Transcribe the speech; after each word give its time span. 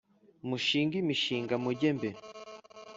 mushinge 0.49 0.95
imishinga 1.03 1.53
mujye 1.63 1.89
mbere 1.97 2.17